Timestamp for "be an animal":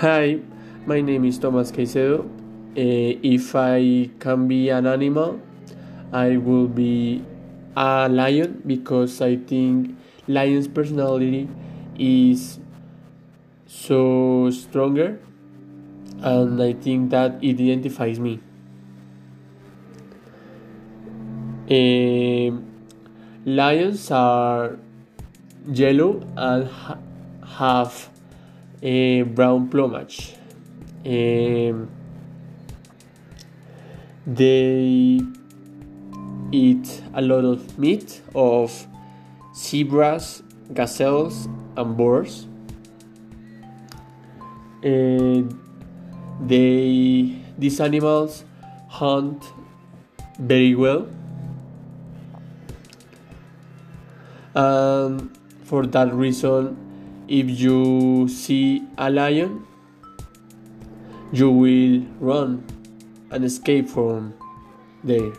4.48-5.38